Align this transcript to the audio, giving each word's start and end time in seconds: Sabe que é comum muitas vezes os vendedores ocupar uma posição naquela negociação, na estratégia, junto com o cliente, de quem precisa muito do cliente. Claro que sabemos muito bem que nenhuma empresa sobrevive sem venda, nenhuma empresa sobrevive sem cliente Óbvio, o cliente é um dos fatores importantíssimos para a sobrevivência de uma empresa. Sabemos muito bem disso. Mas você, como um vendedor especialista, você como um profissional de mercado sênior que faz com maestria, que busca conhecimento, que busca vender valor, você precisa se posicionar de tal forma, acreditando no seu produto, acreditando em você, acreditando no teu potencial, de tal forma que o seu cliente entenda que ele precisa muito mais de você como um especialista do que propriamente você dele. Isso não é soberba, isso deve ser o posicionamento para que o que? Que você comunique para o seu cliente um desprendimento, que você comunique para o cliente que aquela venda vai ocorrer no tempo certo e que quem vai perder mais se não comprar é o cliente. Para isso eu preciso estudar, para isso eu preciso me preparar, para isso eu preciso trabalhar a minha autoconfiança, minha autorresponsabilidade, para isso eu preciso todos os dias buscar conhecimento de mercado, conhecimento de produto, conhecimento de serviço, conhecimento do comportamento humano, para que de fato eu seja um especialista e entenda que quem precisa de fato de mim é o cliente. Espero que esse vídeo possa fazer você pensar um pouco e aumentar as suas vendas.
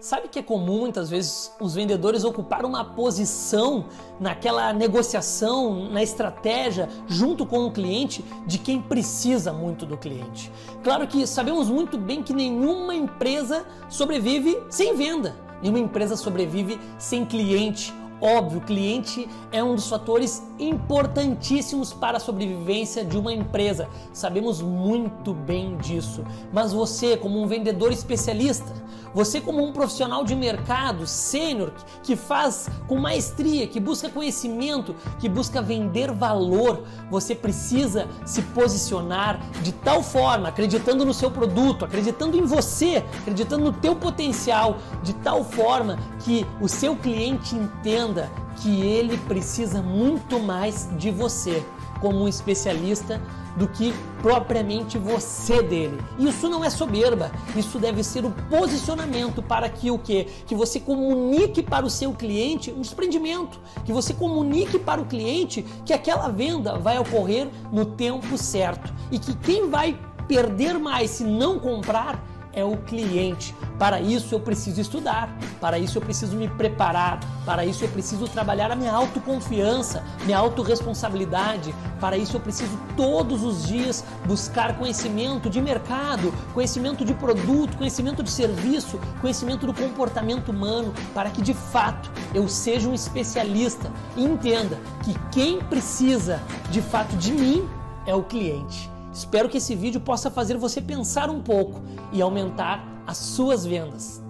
Sabe 0.00 0.28
que 0.28 0.38
é 0.38 0.42
comum 0.42 0.78
muitas 0.78 1.10
vezes 1.10 1.52
os 1.60 1.74
vendedores 1.74 2.22
ocupar 2.22 2.64
uma 2.64 2.84
posição 2.84 3.86
naquela 4.20 4.72
negociação, 4.72 5.90
na 5.90 6.00
estratégia, 6.00 6.88
junto 7.08 7.44
com 7.44 7.66
o 7.66 7.72
cliente, 7.72 8.24
de 8.46 8.58
quem 8.58 8.80
precisa 8.80 9.52
muito 9.52 9.84
do 9.84 9.96
cliente. 9.96 10.52
Claro 10.84 11.04
que 11.08 11.26
sabemos 11.26 11.68
muito 11.68 11.98
bem 11.98 12.22
que 12.22 12.32
nenhuma 12.32 12.94
empresa 12.94 13.66
sobrevive 13.88 14.62
sem 14.70 14.94
venda, 14.94 15.34
nenhuma 15.60 15.80
empresa 15.80 16.16
sobrevive 16.16 16.78
sem 16.96 17.24
cliente 17.24 17.92
Óbvio, 18.20 18.58
o 18.58 18.62
cliente 18.62 19.28
é 19.52 19.62
um 19.62 19.76
dos 19.76 19.88
fatores 19.88 20.42
importantíssimos 20.58 21.92
para 21.92 22.16
a 22.16 22.20
sobrevivência 22.20 23.04
de 23.04 23.16
uma 23.16 23.32
empresa. 23.32 23.88
Sabemos 24.12 24.60
muito 24.60 25.32
bem 25.32 25.76
disso. 25.76 26.24
Mas 26.52 26.72
você, 26.72 27.16
como 27.16 27.40
um 27.40 27.46
vendedor 27.46 27.92
especialista, 27.92 28.72
você 29.14 29.40
como 29.40 29.64
um 29.64 29.72
profissional 29.72 30.24
de 30.24 30.34
mercado 30.34 31.06
sênior 31.06 31.72
que 32.02 32.16
faz 32.16 32.68
com 32.86 32.96
maestria, 32.96 33.66
que 33.66 33.80
busca 33.80 34.08
conhecimento, 34.08 34.94
que 35.18 35.28
busca 35.28 35.62
vender 35.62 36.12
valor, 36.12 36.84
você 37.10 37.34
precisa 37.34 38.06
se 38.26 38.42
posicionar 38.42 39.40
de 39.62 39.72
tal 39.72 40.02
forma, 40.02 40.48
acreditando 40.48 41.04
no 41.04 41.14
seu 41.14 41.30
produto, 41.30 41.84
acreditando 41.84 42.36
em 42.36 42.42
você, 42.42 43.04
acreditando 43.20 43.64
no 43.64 43.72
teu 43.72 43.94
potencial, 43.94 44.78
de 45.02 45.14
tal 45.14 45.44
forma 45.44 45.98
que 46.20 46.44
o 46.60 46.68
seu 46.68 46.96
cliente 46.96 47.54
entenda 47.54 48.07
que 48.56 48.80
ele 48.82 49.16
precisa 49.16 49.82
muito 49.82 50.38
mais 50.40 50.88
de 50.98 51.10
você 51.10 51.64
como 52.00 52.24
um 52.24 52.28
especialista 52.28 53.20
do 53.56 53.66
que 53.66 53.92
propriamente 54.22 54.96
você 54.98 55.62
dele. 55.62 55.98
Isso 56.18 56.48
não 56.48 56.64
é 56.64 56.70
soberba, 56.70 57.32
isso 57.56 57.78
deve 57.78 58.04
ser 58.04 58.24
o 58.24 58.30
posicionamento 58.48 59.42
para 59.42 59.68
que 59.68 59.90
o 59.90 59.98
que? 59.98 60.24
Que 60.46 60.54
você 60.54 60.78
comunique 60.78 61.62
para 61.62 61.84
o 61.84 61.90
seu 61.90 62.12
cliente 62.12 62.70
um 62.70 62.80
desprendimento, 62.80 63.58
que 63.84 63.92
você 63.92 64.14
comunique 64.14 64.78
para 64.78 65.00
o 65.00 65.06
cliente 65.06 65.62
que 65.84 65.92
aquela 65.92 66.28
venda 66.28 66.78
vai 66.78 66.98
ocorrer 66.98 67.48
no 67.72 67.84
tempo 67.84 68.38
certo 68.38 68.92
e 69.10 69.18
que 69.18 69.34
quem 69.34 69.68
vai 69.68 69.98
perder 70.28 70.78
mais 70.78 71.10
se 71.10 71.24
não 71.24 71.58
comprar 71.58 72.22
é 72.52 72.64
o 72.64 72.76
cliente. 72.76 73.54
Para 73.78 74.00
isso 74.00 74.34
eu 74.34 74.40
preciso 74.40 74.80
estudar, 74.80 75.32
para 75.60 75.78
isso 75.78 75.98
eu 75.98 76.02
preciso 76.02 76.36
me 76.36 76.48
preparar, 76.48 77.20
para 77.44 77.64
isso 77.64 77.84
eu 77.84 77.88
preciso 77.88 78.26
trabalhar 78.26 78.72
a 78.72 78.76
minha 78.76 78.92
autoconfiança, 78.92 80.02
minha 80.24 80.36
autorresponsabilidade, 80.36 81.72
para 82.00 82.16
isso 82.16 82.36
eu 82.36 82.40
preciso 82.40 82.76
todos 82.96 83.44
os 83.44 83.68
dias 83.68 84.04
buscar 84.26 84.76
conhecimento 84.76 85.48
de 85.48 85.60
mercado, 85.60 86.34
conhecimento 86.52 87.04
de 87.04 87.14
produto, 87.14 87.76
conhecimento 87.76 88.20
de 88.20 88.30
serviço, 88.30 88.98
conhecimento 89.20 89.64
do 89.64 89.72
comportamento 89.72 90.48
humano, 90.48 90.92
para 91.14 91.30
que 91.30 91.40
de 91.40 91.54
fato 91.54 92.10
eu 92.34 92.48
seja 92.48 92.88
um 92.88 92.94
especialista 92.94 93.92
e 94.16 94.24
entenda 94.24 94.76
que 95.04 95.14
quem 95.30 95.60
precisa 95.60 96.40
de 96.68 96.82
fato 96.82 97.16
de 97.16 97.30
mim 97.30 97.68
é 98.06 98.14
o 98.14 98.24
cliente. 98.24 98.97
Espero 99.18 99.48
que 99.48 99.58
esse 99.58 99.74
vídeo 99.74 100.00
possa 100.00 100.30
fazer 100.30 100.56
você 100.56 100.80
pensar 100.80 101.28
um 101.28 101.42
pouco 101.42 101.82
e 102.12 102.22
aumentar 102.22 103.02
as 103.04 103.16
suas 103.16 103.66
vendas. 103.66 104.22